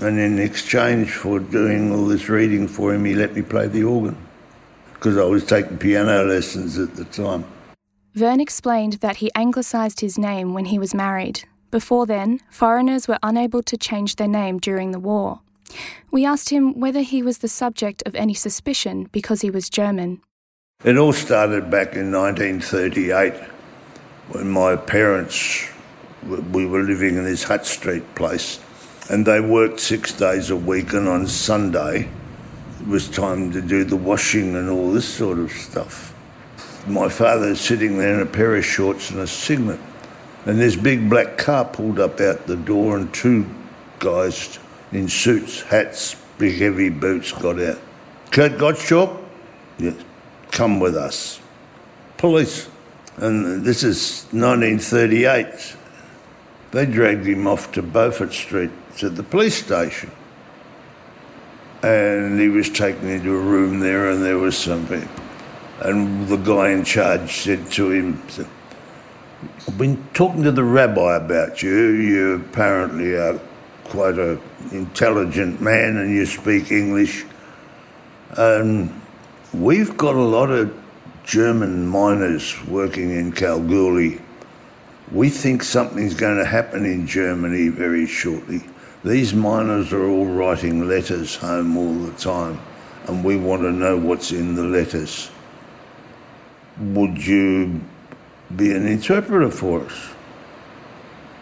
And 0.02 0.20
in 0.20 0.40
exchange 0.40 1.12
for 1.12 1.40
doing 1.40 1.92
all 1.92 2.06
this 2.06 2.28
reading 2.28 2.68
for 2.68 2.94
him, 2.94 3.06
he 3.06 3.16
let 3.16 3.34
me 3.34 3.42
play 3.42 3.68
the 3.68 3.84
organ 3.84 4.18
because 4.94 5.18
I 5.18 5.24
was 5.24 5.46
taking 5.46 5.78
piano 5.78 6.24
lessons 6.24 6.78
at 6.78 6.96
the 6.96 7.06
time. 7.06 7.46
Vern 8.14 8.40
explained 8.40 8.94
that 8.94 9.18
he 9.18 9.30
anglicised 9.36 10.00
his 10.00 10.18
name 10.18 10.54
when 10.54 10.66
he 10.66 10.80
was 10.80 10.94
married. 10.94 11.44
Before 11.70 12.06
then, 12.06 12.40
foreigners 12.50 13.08
were 13.08 13.20
unable 13.22 13.62
to 13.64 13.78
change 13.78 14.16
their 14.16 14.28
name 14.28 14.60
during 14.60 14.92
the 14.92 15.00
war. 15.00 15.42
We 16.12 16.26
asked 16.26 16.50
him 16.50 16.80
whether 16.80 17.02
he 17.02 17.22
was 17.22 17.40
the 17.40 17.48
subject 17.48 18.04
of 18.06 18.16
any 18.16 18.34
suspicion 18.34 19.10
because 19.12 19.42
he 19.42 19.50
was 19.50 19.70
German. 19.70 20.22
It 20.84 20.98
all 20.98 21.14
started 21.14 21.70
back 21.70 21.96
in 21.96 22.12
1938 22.12 23.34
when 24.30 24.50
my 24.50 24.76
parents 24.76 25.70
we 26.26 26.66
were 26.66 26.84
living 26.84 27.18
in 27.18 27.24
this 27.24 27.44
Hut 27.44 27.66
Street 27.66 28.16
place, 28.16 28.60
and 29.10 29.26
they 29.26 29.40
worked 29.40 29.80
six 29.80 30.12
days 30.12 30.50
a 30.50 30.56
week, 30.56 30.94
and 30.94 31.08
on 31.08 31.28
Sunday 31.28 32.10
it 32.82 32.88
was 32.88 33.10
time 33.10 33.52
to 33.52 33.62
do 33.62 33.84
the 33.84 33.96
washing 33.96 34.56
and 34.56 34.70
all 34.70 34.92
this 34.92 35.08
sort 35.08 35.40
of 35.40 35.52
stuff. 35.52 36.14
My 36.88 37.10
father 37.10 37.56
sitting 37.56 37.98
there 37.98 38.16
in 38.16 38.22
a 38.22 38.30
pair 38.30 38.56
of 38.56 38.66
shorts 38.66 39.10
and 39.12 39.20
a 39.20 39.28
singlet, 39.28 39.80
and 40.46 40.60
this 40.60 40.76
big 40.76 41.10
black 41.10 41.38
car 41.38 41.66
pulled 41.66 42.00
up 42.00 42.20
out 42.20 42.48
the 42.48 42.56
door, 42.56 42.98
and 42.98 43.14
two 43.14 43.46
guys 44.00 44.60
in 44.92 45.08
suits, 45.10 45.62
hats, 45.62 46.16
big 46.38 46.60
heavy 46.60 46.90
boots 46.90 47.32
got 47.32 47.60
out. 47.60 47.80
Kurt 48.32 48.54
Gottschalk? 48.54 49.24
Yes. 49.78 49.96
Come 50.52 50.80
with 50.80 50.96
us. 50.96 51.40
Police. 52.18 52.70
And 53.18 53.64
this 53.64 53.84
is 53.84 54.26
1938. 54.32 55.76
They 56.72 56.86
dragged 56.86 57.26
him 57.26 57.48
off 57.48 57.72
to 57.74 57.82
Beaufort 57.82 58.34
Street 58.34 58.72
to 58.98 59.10
the 59.10 59.24
police 59.24 59.64
station. 59.64 60.12
And 61.84 62.40
he 62.40 62.50
was 62.50 62.70
taken 62.70 63.08
into 63.08 63.36
a 63.36 63.40
room 63.40 63.80
there, 63.80 64.10
and 64.10 64.24
there 64.24 64.38
was 64.38 64.58
something. 64.58 65.08
And 65.82 66.28
the 66.28 66.38
guy 66.38 66.70
in 66.70 66.84
charge 66.84 67.32
said 67.42 67.72
to 67.74 67.92
him, 67.92 68.22
I've 69.68 69.78
been 69.78 70.04
talking 70.14 70.44
to 70.44 70.52
the 70.52 70.64
rabbi 70.64 71.18
about 71.18 71.62
you. 71.62 71.90
You 71.92 72.36
apparently 72.36 73.16
are 73.16 73.40
quite 73.84 74.18
an 74.18 74.42
intelligent 74.72 75.62
man 75.62 75.98
and 75.98 76.14
you 76.14 76.26
speak 76.26 76.72
English. 76.72 77.26
And 78.32 79.02
we've 79.54 79.96
got 79.98 80.16
a 80.16 80.22
lot 80.22 80.50
of 80.50 80.76
German 81.24 81.88
miners 81.88 82.56
working 82.68 83.12
in 83.12 83.32
Kalgoorlie 83.32 84.22
we 85.12 85.30
think 85.30 85.64
something's 85.64 86.14
going 86.14 86.38
to 86.38 86.46
happen 86.46 86.86
in 86.86 87.06
Germany 87.06 87.70
very 87.70 88.08
shortly. 88.08 88.64
These 89.04 89.34
miners 89.34 89.94
are 89.94 90.08
all 90.08 90.26
writing 90.26 90.88
letters 90.88 91.36
home 91.36 91.78
all 91.78 91.94
the 91.94 92.18
time, 92.18 92.60
and 93.08 93.24
we 93.24 93.38
want 93.38 93.62
to 93.62 93.72
know 93.72 93.98
what's 93.98 94.32
in 94.32 94.56
the 94.56 94.64
letters. 94.64 95.30
Would 96.80 97.26
you 97.26 97.82
be 98.56 98.72
an 98.72 98.88
interpreter 98.88 99.52
for 99.52 99.82
us? 99.82 100.10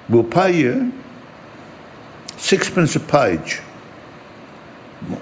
We'll 0.09 0.25
pay 0.25 0.57
you 0.57 0.91
sixpence 2.35 2.97
a 2.97 2.99
page. 2.99 3.61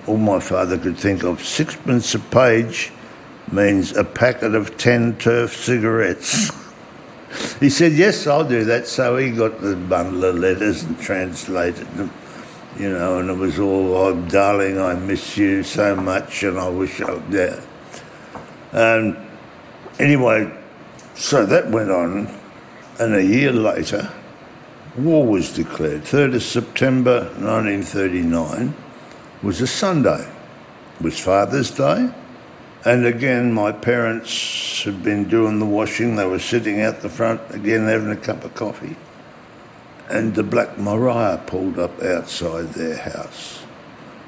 All 0.07 0.17
my 0.17 0.39
father 0.39 0.77
could 0.79 0.97
think 0.97 1.23
of 1.23 1.45
sixpence 1.45 2.15
a 2.15 2.19
page 2.19 2.91
means 3.51 3.95
a 3.95 4.03
packet 4.03 4.55
of 4.55 4.77
10 4.77 5.17
turf 5.17 5.55
cigarettes. 5.55 6.51
he 7.59 7.69
said, 7.69 7.93
Yes, 7.93 8.27
I'll 8.27 8.47
do 8.47 8.63
that. 8.65 8.87
So 8.87 9.17
he 9.17 9.31
got 9.31 9.61
the 9.61 9.75
bundle 9.75 10.25
of 10.25 10.35
letters 10.35 10.83
and 10.83 10.99
translated 10.99 11.87
them, 11.95 12.11
you 12.77 12.89
know, 12.89 13.19
and 13.19 13.29
it 13.29 13.37
was 13.37 13.59
all, 13.59 13.95
oh, 13.95 14.21
darling, 14.27 14.79
I 14.79 14.95
miss 14.95 15.37
you 15.37 15.63
so 15.63 15.95
much 15.95 16.43
and 16.43 16.59
I 16.59 16.69
wish 16.69 17.01
I 17.01 17.11
was 17.11 17.23
there. 17.29 17.63
And 18.71 19.17
anyway, 19.99 20.51
so 21.15 21.45
that 21.45 21.69
went 21.69 21.91
on, 21.91 22.27
and 22.99 23.15
a 23.15 23.23
year 23.23 23.51
later, 23.51 24.11
war 24.97 25.25
was 25.25 25.53
declared. 25.53 26.03
3rd 26.03 26.35
of 26.35 26.43
September 26.43 27.23
1939 27.39 28.73
was 29.43 29.61
a 29.61 29.67
Sunday. 29.67 30.27
It 30.95 31.03
was 31.03 31.19
Father's 31.19 31.71
Day. 31.71 32.11
And 32.83 33.05
again, 33.05 33.53
my 33.53 33.71
parents 33.71 34.83
had 34.83 35.03
been 35.03 35.29
doing 35.29 35.59
the 35.59 35.65
washing. 35.65 36.15
They 36.15 36.25
were 36.25 36.39
sitting 36.39 36.81
out 36.81 37.01
the 37.01 37.09
front, 37.09 37.41
again, 37.51 37.85
having 37.85 38.09
a 38.09 38.15
cup 38.15 38.43
of 38.43 38.55
coffee. 38.55 38.95
And 40.09 40.33
the 40.33 40.43
Black 40.43 40.79
Maria 40.79 41.41
pulled 41.45 41.77
up 41.77 42.01
outside 42.01 42.73
their 42.73 42.97
house. 42.97 43.61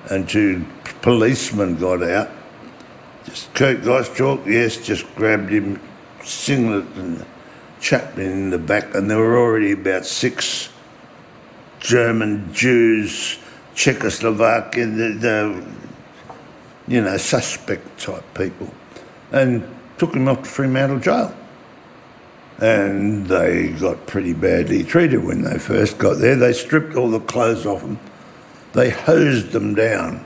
And 0.10 0.30
two 0.30 0.66
policemen 1.02 1.78
got 1.78 2.04
out. 2.04 2.30
Just 3.26 3.54
Kurt 3.56 3.82
Gottschalk, 3.82 4.46
yes, 4.46 4.86
just 4.86 5.14
grabbed 5.16 5.50
him, 5.50 5.80
singlet 6.24 6.86
and 6.96 7.26
chapped 7.80 8.18
him 8.18 8.32
in 8.32 8.50
the 8.52 8.60
back. 8.60 8.94
And 8.94 9.10
there 9.10 9.18
were 9.18 9.38
already 9.38 9.72
about 9.72 10.06
six 10.06 10.70
German 11.80 12.54
Jews, 12.54 13.40
Czechoslovakian, 13.76 14.96
the, 14.96 15.18
the 15.20 15.66
you 16.88 17.02
know, 17.02 17.18
suspect 17.18 18.00
type 18.00 18.24
people, 18.34 18.74
and 19.32 19.68
took 19.98 20.14
him 20.14 20.28
off 20.28 20.44
to 20.44 20.50
Fremantle 20.50 21.00
jail. 21.00 21.36
And 22.60 23.26
they 23.28 23.70
got 23.70 24.06
pretty 24.06 24.34
badly 24.34 24.84
treated 24.84 25.24
when 25.24 25.42
they 25.42 25.58
first 25.58 25.98
got 25.98 26.20
there. 26.20 26.36
They 26.36 26.54
stripped 26.54 26.96
all 26.96 27.10
the 27.10 27.20
clothes 27.20 27.66
off 27.66 27.82
them, 27.82 28.00
they 28.74 28.90
hosed 28.90 29.52
them 29.52 29.76
down, 29.76 30.26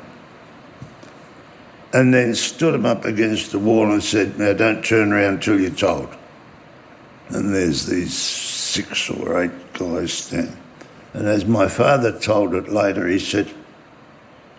and 1.94 2.14
then 2.14 2.36
stood 2.36 2.74
them 2.74 2.86
up 2.86 3.06
against 3.06 3.52
the 3.52 3.60
wall 3.60 3.92
and 3.92 4.04
said, 4.04 4.38
Now 4.38 4.54
don't 4.54 4.84
turn 4.84 5.14
around 5.14 5.42
till 5.42 5.60
you're 5.60 5.70
told. 5.72 6.10
And 7.30 7.54
there's 7.54 7.86
these 7.86 8.14
six 8.14 9.10
or 9.10 9.44
eight 9.44 9.74
guys 9.74 10.14
standing. 10.14 10.58
And 11.14 11.28
as 11.28 11.46
my 11.46 11.68
father 11.68 12.18
told 12.18 12.54
it 12.54 12.70
later, 12.70 13.08
he 13.08 13.20
said, 13.20 13.52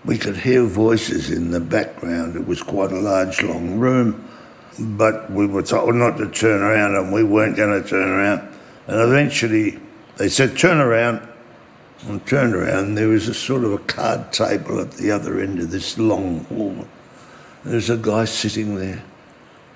we 0.05 0.19
could 0.19 0.37
hear 0.37 0.65
voices 0.65 1.31
in 1.31 1.51
the 1.51 1.61
background. 1.61 2.37
It 2.37 2.47
was 2.47 2.63
quite 2.63 2.93
a 2.93 2.99
large, 2.99 3.43
long 3.43 3.79
room, 3.79 4.29
but 4.79 5.31
we 5.31 5.47
were 5.47 5.63
told 5.63 5.95
not 5.95 6.19
to 6.19 6.29
turn 6.31 6.63
around, 6.63 6.95
and 6.95 7.13
we 7.13 7.25
weren't 7.25 7.57
going 7.57 7.83
to 7.83 7.89
turn 7.89 8.09
around. 8.09 8.49
And 8.87 9.01
eventually, 9.01 9.79
they 10.17 10.29
said, 10.29 10.57
"Turn 10.57 10.79
around." 10.79 11.27
And 12.07 12.25
turned 12.27 12.55
around. 12.55 12.95
There 12.95 13.09
was 13.09 13.29
a 13.29 13.35
sort 13.35 13.65
of 13.65 13.73
a 13.73 13.79
card 13.79 14.33
table 14.33 14.81
at 14.81 14.93
the 14.93 15.11
other 15.11 15.41
end 15.41 15.59
of 15.59 15.73
this 15.73 15.99
long 15.99 16.45
hall. 16.45 16.87
There 17.65 17.75
was 17.75 17.91
a 17.91 17.97
guy 17.97 18.25
sitting 18.25 18.77
there, 18.77 19.03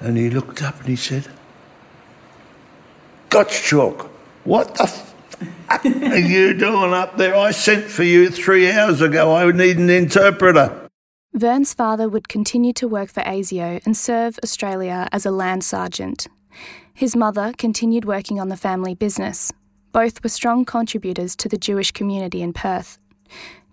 and 0.00 0.16
he 0.16 0.30
looked 0.30 0.62
up 0.62 0.78
and 0.78 0.88
he 0.88 0.96
said, 0.96 1.26
"Gottschalk, 3.28 4.08
what 4.44 4.76
the?" 4.76 4.84
F- 4.84 5.11
are 5.68 6.18
you 6.18 6.54
doing 6.54 6.92
up 6.92 7.16
there? 7.16 7.34
I 7.36 7.50
sent 7.50 7.84
for 7.84 8.02
you 8.02 8.30
three 8.30 8.70
hours 8.70 9.00
ago. 9.00 9.34
I 9.34 9.50
need 9.52 9.78
an 9.78 9.90
interpreter. 9.90 10.88
Vern's 11.34 11.72
father 11.72 12.08
would 12.08 12.28
continue 12.28 12.72
to 12.74 12.86
work 12.86 13.08
for 13.08 13.22
ASIO 13.22 13.80
and 13.86 13.96
serve 13.96 14.38
Australia 14.44 15.08
as 15.12 15.24
a 15.24 15.30
land 15.30 15.64
sergeant. 15.64 16.28
His 16.92 17.16
mother 17.16 17.52
continued 17.56 18.04
working 18.04 18.38
on 18.38 18.48
the 18.48 18.56
family 18.56 18.94
business. 18.94 19.50
Both 19.92 20.22
were 20.22 20.28
strong 20.28 20.64
contributors 20.64 21.34
to 21.36 21.48
the 21.48 21.56
Jewish 21.56 21.90
community 21.90 22.42
in 22.42 22.52
Perth. 22.52 22.98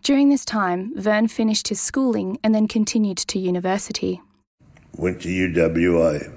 During 0.04 0.30
this 0.30 0.46
time, 0.46 0.94
Vern 0.96 1.28
finished 1.28 1.68
his 1.68 1.82
schooling 1.82 2.40
and 2.44 2.56
then 2.56 2.68
continued 2.68 3.18
to 3.18 3.40
university. 3.40 4.22
Went 4.96 5.22
to 5.24 5.28
UWA 5.28 6.34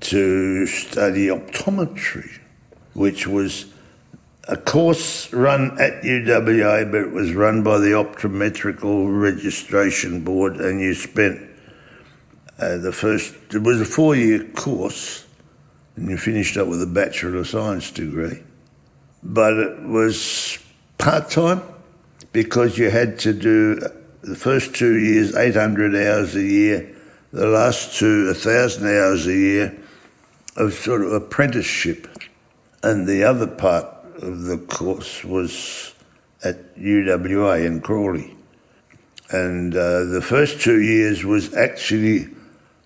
to 0.00 0.66
study 0.66 1.26
optometry, 1.26 2.38
which 2.94 3.26
was 3.26 3.66
a 4.48 4.56
course 4.56 5.32
run 5.32 5.72
at 5.80 6.02
UWA, 6.02 6.90
but 6.90 7.00
it 7.00 7.10
was 7.10 7.34
run 7.34 7.62
by 7.62 7.78
the 7.78 7.90
Optometrical 7.90 9.20
Registration 9.20 10.22
Board, 10.22 10.56
and 10.56 10.80
you 10.80 10.94
spent 10.94 11.40
uh, 12.58 12.76
the 12.78 12.92
first, 12.92 13.34
it 13.52 13.62
was 13.62 13.80
a 13.80 13.84
four 13.84 14.14
year 14.14 14.44
course, 14.54 15.26
and 15.96 16.08
you 16.08 16.16
finished 16.16 16.56
up 16.56 16.68
with 16.68 16.80
a 16.80 16.86
Bachelor 16.86 17.36
of 17.36 17.48
Science 17.48 17.90
degree. 17.90 18.42
But 19.22 19.54
it 19.54 19.82
was 19.82 20.58
part 20.98 21.28
time 21.28 21.62
because 22.32 22.78
you 22.78 22.90
had 22.90 23.18
to 23.20 23.32
do 23.32 23.80
the 24.22 24.36
first 24.36 24.74
two 24.74 24.98
years 24.98 25.34
800 25.34 25.94
hours 25.96 26.36
a 26.36 26.42
year, 26.42 26.94
the 27.32 27.48
last 27.48 27.98
two 27.98 28.26
1,000 28.26 28.86
hours 28.86 29.26
a 29.26 29.34
year 29.34 29.76
of 30.56 30.72
sort 30.72 31.02
of 31.02 31.12
apprenticeship. 31.12 32.06
And 32.82 33.08
the 33.08 33.24
other 33.24 33.48
part 33.48 33.95
of 34.22 34.44
the 34.44 34.58
course 34.58 35.24
was 35.24 35.94
at 36.42 36.76
UWA 36.76 37.64
in 37.64 37.80
Crawley. 37.80 38.36
And 39.30 39.74
uh, 39.74 40.04
the 40.04 40.22
first 40.22 40.60
two 40.60 40.80
years 40.80 41.24
was 41.24 41.52
actually 41.54 42.28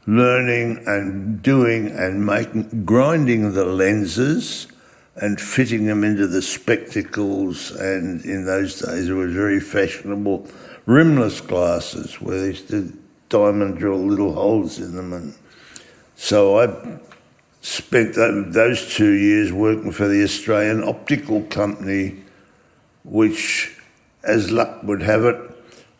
learning 0.06 0.82
and 0.86 1.42
doing 1.42 1.88
and 1.88 2.24
making, 2.24 2.84
grinding 2.84 3.52
the 3.52 3.64
lenses 3.64 4.66
and 5.16 5.40
fitting 5.40 5.86
them 5.86 6.02
into 6.02 6.26
the 6.26 6.40
spectacles. 6.40 7.70
And 7.72 8.24
in 8.24 8.46
those 8.46 8.80
days, 8.80 9.08
it 9.08 9.12
was 9.12 9.32
very 9.32 9.60
fashionable 9.60 10.48
rimless 10.86 11.40
glasses 11.40 12.20
where 12.20 12.40
they 12.40 12.46
used 12.48 12.68
to 12.70 12.96
diamond 13.28 13.78
drill 13.78 13.98
little 13.98 14.32
holes 14.32 14.78
in 14.78 14.96
them. 14.96 15.12
And 15.12 15.34
so 16.16 16.58
I 16.58 16.98
spent 17.60 18.14
those 18.14 18.94
two 18.94 19.12
years 19.12 19.52
working 19.52 19.92
for 19.92 20.08
the 20.08 20.22
Australian 20.22 20.82
Optical 20.82 21.42
Company, 21.42 22.16
which, 23.04 23.76
as 24.22 24.50
luck 24.50 24.82
would 24.82 25.02
have 25.02 25.24
it, 25.24 25.36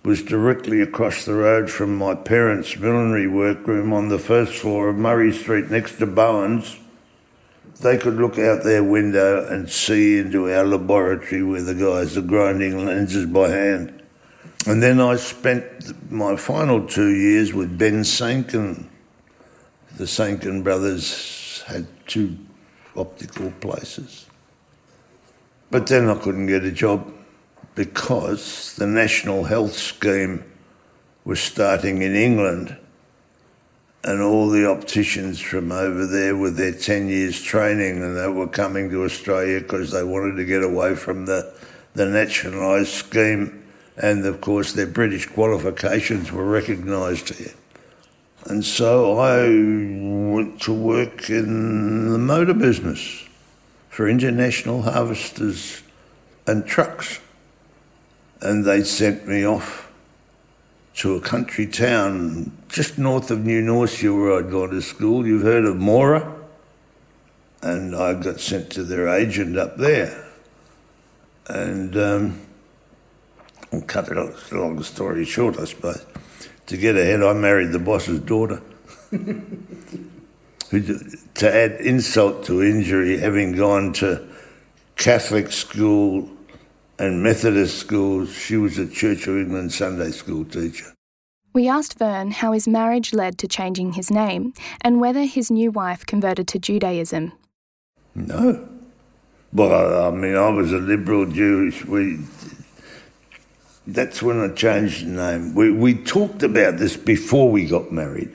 was 0.03 0.23
directly 0.23 0.81
across 0.81 1.27
the 1.27 1.35
road 1.35 1.71
from 1.71 1.95
my 1.95 2.15
parents' 2.15 2.77
millinery 2.79 3.27
workroom 3.27 3.93
on 3.93 4.09
the 4.09 4.19
first 4.19 4.55
floor 4.55 4.89
of 4.89 4.97
Murray 4.97 5.33
Street 5.33 5.71
next 5.71 5.99
to 5.99 6.07
Boans. 6.07 6.79
They 7.83 7.99
could 7.99 8.15
look 8.15 8.39
out 8.39 8.65
their 8.65 8.83
window 8.83 9.47
and 9.47 9.71
see 9.71 10.19
into 10.19 10.51
our 10.51 10.65
laboratory 10.65 11.43
where 11.43 11.63
the 11.63 11.75
guys 11.75 12.17
are 12.17 12.23
grinding 12.23 12.87
lenses 12.87 13.27
by 13.27 13.51
hand. 13.51 14.03
And 14.67 14.83
then 14.83 15.01
I 15.01 15.17
spent 15.17 16.11
my 16.11 16.37
final 16.37 16.87
two 16.87 17.09
years 17.09 17.53
with 17.53 17.79
Ben 17.79 18.05
Sankin, 18.05 18.89
the 19.97 20.07
Sankin 20.07 20.63
brothers 20.63 21.40
had 21.63 21.87
two 22.07 22.37
optical 22.97 23.51
places. 23.61 24.27
But 25.71 25.87
then 25.87 26.09
I 26.09 26.17
couldn't 26.17 26.47
get 26.47 26.65
a 26.65 26.73
job 26.73 27.13
because 27.75 28.75
the 28.77 28.87
National 28.87 29.45
Health 29.45 29.75
Scheme 29.75 30.45
was 31.25 31.41
starting 31.41 32.03
in 32.03 32.17
England 32.17 32.77
and 34.03 34.23
all 34.23 34.49
the 34.49 34.69
opticians 34.69 35.41
from 35.41 35.71
over 35.71 36.07
there 36.07 36.35
with 36.37 36.57
their 36.57 36.73
10 36.73 37.09
years 37.09 37.41
training 37.41 38.03
and 38.03 38.17
they 38.17 38.29
were 38.29 38.49
coming 38.49 38.89
to 38.91 39.05
Australia 39.05 39.61
because 39.61 39.91
they 39.91 40.03
wanted 40.03 40.37
to 40.37 40.45
get 40.45 40.65
away 40.65 40.95
from 40.95 41.27
the, 41.27 41.55
the 41.95 42.07
nationalised 42.07 42.89
scheme 42.89 43.63
and 43.97 44.25
of 44.25 44.41
course 44.41 44.73
their 44.73 44.87
British 44.87 45.27
qualifications 45.27 46.33
were 46.33 46.47
recognised 46.47 47.35
here. 47.35 47.53
And 48.47 48.65
so 48.65 49.19
I 49.19 49.43
went 50.35 50.61
to 50.63 50.73
work 50.73 51.29
in 51.29 52.11
the 52.11 52.19
motor 52.19 52.55
business 52.55 53.29
for 53.89 54.09
international 54.09 54.83
harvesters 54.83 55.83
and 56.47 56.67
trucks. 56.67 57.21
And 58.41 58.65
they 58.65 58.83
sent 58.83 59.29
me 59.29 59.45
off 59.45 59.93
to 60.95 61.15
a 61.15 61.21
country 61.21 61.67
town 61.67 62.53
just 62.69 62.99
north 62.99 63.31
of 63.31 63.45
New 63.45 63.63
Norcia 63.63 64.15
where 64.17 64.39
I'd 64.39 64.51
gone 64.51 64.71
to 64.71 64.83
school. 64.83 65.27
You've 65.27 65.43
heard 65.43 65.65
of 65.65 65.77
Moora? 65.77 66.37
And 67.63 67.95
I 67.95 68.15
got 68.15 68.41
sent 68.41 68.71
to 68.73 68.85
their 68.85 69.09
agent 69.09 69.59
up 69.59 69.77
there. 69.77 70.27
And 71.47 71.97
um, 71.97 72.41
And 73.73 73.87
cut 73.87 74.09
it 74.09 74.17
long 74.53 74.83
story 74.83 75.25
short, 75.25 75.59
I 75.59 75.65
suppose. 75.65 76.05
To 76.71 76.77
get 76.77 76.97
ahead, 76.97 77.21
I 77.21 77.33
married 77.33 77.73
the 77.73 77.81
boss's 77.81 78.21
daughter. 78.21 78.63
To 80.71 81.53
add 81.53 81.81
insult 81.81 82.45
to 82.45 82.63
injury, 82.63 83.19
having 83.19 83.57
gone 83.57 83.93
to 83.95 84.25
Catholic 84.95 85.51
school 85.51 86.31
and 86.97 87.25
Methodist 87.25 87.77
schools, 87.77 88.33
she 88.33 88.57
was 88.57 88.79
a 88.79 88.87
Church 88.87 89.27
of 89.27 89.37
England 89.37 89.73
Sunday 89.73 90.13
school 90.13 90.45
teacher. 90.45 90.95
We 91.53 91.67
asked 91.67 91.99
Vern 91.99 92.31
how 92.31 92.53
his 92.53 92.69
marriage 92.69 93.13
led 93.13 93.37
to 93.39 93.49
changing 93.49 93.95
his 93.95 94.13
name 94.13 94.53
and 94.81 95.01
whether 95.01 95.25
his 95.25 95.51
new 95.51 95.73
wife 95.73 96.07
converted 96.07 96.47
to 96.49 96.61
Judaism. 96.61 97.33
No. 98.15 98.69
Well, 99.53 100.07
I 100.07 100.17
mean, 100.17 100.37
I 100.37 100.51
was 100.51 100.73
a 100.73 100.79
liberal 100.79 101.27
Jewish. 101.27 101.85
We, 101.85 102.21
that's 103.95 104.23
when 104.23 104.41
I 104.41 104.55
changed 104.55 105.07
the 105.07 105.11
name. 105.11 105.55
We, 105.55 105.71
we 105.71 105.95
talked 105.95 106.43
about 106.43 106.79
this 106.79 106.97
before 106.97 107.51
we 107.51 107.67
got 107.67 107.93
married. 107.93 108.33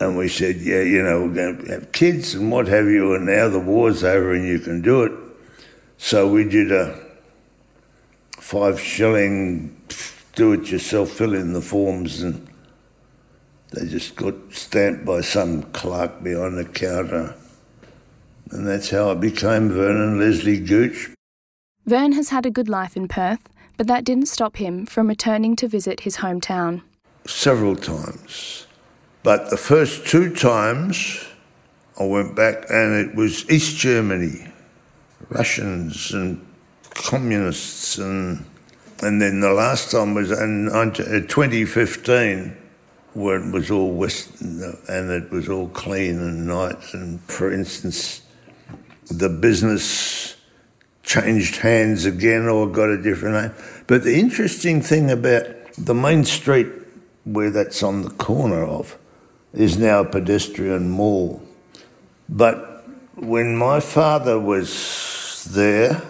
And 0.00 0.16
we 0.16 0.28
said, 0.28 0.56
yeah, 0.56 0.82
you 0.82 1.02
know, 1.02 1.22
we're 1.22 1.34
going 1.34 1.64
to 1.64 1.72
have 1.72 1.92
kids 1.92 2.34
and 2.34 2.52
what 2.52 2.68
have 2.68 2.86
you, 2.86 3.14
and 3.14 3.26
now 3.26 3.48
the 3.48 3.58
war's 3.58 4.04
over 4.04 4.32
and 4.32 4.46
you 4.46 4.60
can 4.60 4.80
do 4.80 5.02
it. 5.02 5.12
So 5.96 6.28
we 6.28 6.44
did 6.44 6.70
a 6.70 6.98
five 8.38 8.80
shilling 8.80 9.74
do 10.38 10.52
it 10.52 10.70
yourself, 10.70 11.10
fill 11.10 11.34
in 11.34 11.52
the 11.52 11.60
forms, 11.60 12.22
and 12.22 12.46
they 13.72 13.86
just 13.88 14.14
got 14.14 14.34
stamped 14.50 15.04
by 15.04 15.20
some 15.20 15.62
clerk 15.72 16.22
behind 16.22 16.56
the 16.56 16.64
counter. 16.64 17.34
And 18.52 18.64
that's 18.66 18.90
how 18.90 19.10
I 19.10 19.14
became 19.14 19.68
Vernon 19.68 20.20
Leslie 20.20 20.60
Gooch. 20.60 21.10
Vern 21.86 22.12
has 22.12 22.28
had 22.28 22.46
a 22.46 22.50
good 22.50 22.68
life 22.68 22.96
in 22.96 23.08
Perth, 23.08 23.40
but 23.78 23.86
that 23.86 24.04
didn't 24.04 24.26
stop 24.26 24.56
him 24.56 24.84
from 24.84 25.06
returning 25.06 25.56
to 25.56 25.68
visit 25.68 26.00
his 26.00 26.18
hometown. 26.18 26.82
Several 27.26 27.76
times. 27.76 28.66
But 29.22 29.50
the 29.50 29.56
first 29.56 30.06
two 30.06 30.34
times 30.34 31.24
I 31.98 32.04
went 32.04 32.36
back 32.36 32.66
and 32.68 33.08
it 33.08 33.14
was 33.14 33.48
East 33.50 33.76
Germany, 33.76 34.46
Russians 35.30 36.12
and 36.12 36.44
communists 36.90 37.98
and 37.98 38.44
and 39.00 39.22
then 39.22 39.38
the 39.38 39.52
last 39.52 39.92
time 39.92 40.14
was 40.14 40.32
in 40.32 40.68
uh, 40.70 40.90
2015 40.90 42.56
when 43.14 43.48
it 43.48 43.52
was 43.52 43.70
all 43.70 43.92
Western 43.92 44.60
uh, 44.62 44.72
and 44.88 45.10
it 45.10 45.30
was 45.30 45.48
all 45.48 45.68
clean 45.68 46.18
and 46.18 46.48
nice. 46.48 46.94
And 46.94 47.20
for 47.22 47.52
instance, 47.52 48.22
the 49.08 49.28
business 49.28 50.34
changed 51.08 51.56
hands 51.56 52.04
again 52.04 52.46
or 52.46 52.68
got 52.68 52.90
a 52.90 53.02
different 53.02 53.34
name. 53.42 53.82
But 53.86 54.04
the 54.04 54.14
interesting 54.18 54.82
thing 54.82 55.10
about 55.10 55.46
the 55.78 55.94
main 55.94 56.24
street 56.24 56.68
where 57.24 57.50
that's 57.50 57.82
on 57.82 58.02
the 58.02 58.10
corner 58.10 58.62
of 58.62 58.98
is 59.54 59.78
now 59.78 60.00
a 60.00 60.04
pedestrian 60.04 60.90
mall. 60.90 61.42
But 62.28 62.86
when 63.16 63.56
my 63.56 63.80
father 63.80 64.38
was 64.38 65.48
there, 65.50 66.02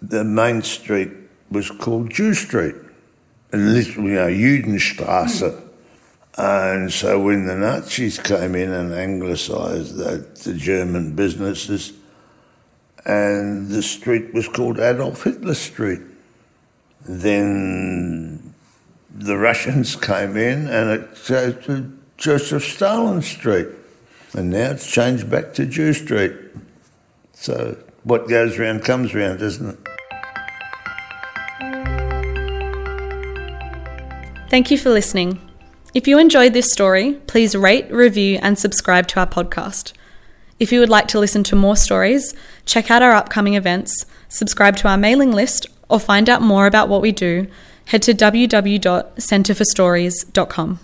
the 0.00 0.24
main 0.24 0.62
street 0.62 1.10
was 1.50 1.70
called 1.70 2.10
Jew 2.10 2.32
Street, 2.32 2.74
and 3.52 3.74
literally, 3.74 4.10
you 4.10 4.16
know, 4.16 4.28
Judenstrasse. 4.28 5.60
And 6.36 6.90
so 6.90 7.20
when 7.20 7.46
the 7.46 7.54
Nazis 7.54 8.18
came 8.18 8.54
in 8.54 8.72
and 8.72 8.92
anglicised 8.92 9.96
the, 9.96 10.26
the 10.44 10.54
German 10.54 11.14
businesses, 11.14 11.92
and 13.04 13.68
the 13.68 13.82
street 13.82 14.32
was 14.32 14.48
called 14.48 14.78
Adolf 14.78 15.24
Hitler 15.24 15.54
Street. 15.54 16.00
Then 17.06 18.54
the 19.10 19.36
Russians 19.36 19.94
came 19.96 20.36
in 20.36 20.68
and 20.68 20.90
it 20.90 21.14
changed 21.14 21.64
to 21.64 21.92
Joseph 22.16 22.64
Stalin 22.64 23.22
Street. 23.22 23.68
And 24.32 24.50
now 24.50 24.70
it's 24.70 24.90
changed 24.90 25.30
back 25.30 25.52
to 25.54 25.66
Jew 25.66 25.92
Street. 25.92 26.32
So 27.32 27.76
what 28.04 28.28
goes 28.28 28.58
round 28.58 28.84
comes 28.84 29.14
round, 29.14 29.40
doesn't 29.40 29.70
it? 29.70 29.78
Thank 34.50 34.70
you 34.70 34.78
for 34.78 34.90
listening. 34.90 35.40
If 35.94 36.08
you 36.08 36.18
enjoyed 36.18 36.52
this 36.52 36.72
story, 36.72 37.14
please 37.26 37.54
rate, 37.54 37.90
review, 37.90 38.38
and 38.42 38.58
subscribe 38.58 39.06
to 39.08 39.20
our 39.20 39.26
podcast. 39.26 39.92
If 40.64 40.72
you 40.72 40.80
would 40.80 40.88
like 40.88 41.06
to 41.08 41.18
listen 41.18 41.44
to 41.44 41.56
more 41.56 41.76
stories, 41.76 42.32
check 42.64 42.90
out 42.90 43.02
our 43.02 43.12
upcoming 43.12 43.52
events, 43.52 44.06
subscribe 44.30 44.76
to 44.76 44.88
our 44.88 44.96
mailing 44.96 45.30
list, 45.30 45.66
or 45.90 46.00
find 46.00 46.26
out 46.26 46.40
more 46.40 46.66
about 46.66 46.88
what 46.88 47.02
we 47.02 47.12
do, 47.12 47.48
head 47.84 48.00
to 48.00 48.14
www.centreforstories.com. 48.14 50.80